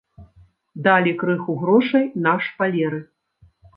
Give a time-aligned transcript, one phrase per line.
[0.87, 2.99] Далі крыху грошай на шпалеры.